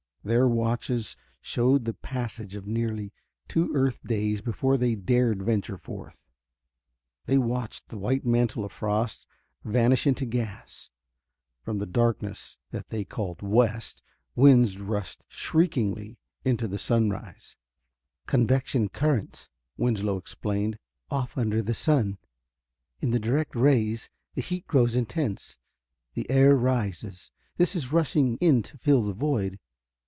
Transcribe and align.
Their 0.23 0.47
watches 0.47 1.15
showed 1.41 1.85
the 1.85 1.95
passage 1.95 2.55
of 2.55 2.67
nearly 2.67 3.11
two 3.47 3.71
earth 3.73 4.05
days 4.05 4.39
before 4.39 4.77
they 4.77 4.93
dared 4.93 5.41
venture 5.41 5.77
forth. 5.79 6.27
They 7.25 7.39
watched 7.39 7.87
the 7.89 7.97
white 7.97 8.23
mantle 8.23 8.63
of 8.63 8.71
frost 8.71 9.25
vanish 9.63 10.05
into 10.05 10.27
gas. 10.27 10.91
From 11.63 11.79
the 11.79 11.87
darkness 11.87 12.59
that 12.69 12.89
they 12.89 13.03
called 13.03 13.41
"west," 13.41 14.03
winds 14.35 14.79
rushed 14.79 15.23
shriekingly 15.27 16.19
into 16.45 16.67
the 16.67 16.77
sunrise. 16.77 17.55
"Convection 18.27 18.89
currents," 18.89 19.49
Winslow 19.75 20.17
explained; 20.17 20.77
"off 21.09 21.35
under 21.35 21.63
the 21.63 21.73
sun. 21.73 22.19
In 22.99 23.09
the 23.09 23.19
direct 23.19 23.55
rays 23.55 24.11
the 24.35 24.43
heat 24.43 24.67
grows 24.67 24.95
intense; 24.95 25.57
the 26.13 26.29
air 26.29 26.55
rises. 26.55 27.31
This 27.57 27.75
is 27.75 27.91
rushing 27.91 28.37
in 28.37 28.61
to 28.61 28.77
fill 28.77 29.01
the 29.01 29.13
void. 29.13 29.57